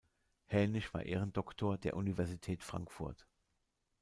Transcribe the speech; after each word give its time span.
Haenisch 0.47 0.95
war 0.95 1.03
Ehrendoktor 1.03 1.77
der 1.77 1.95
Universität 1.95 2.63
Frankfurt. 2.63 3.27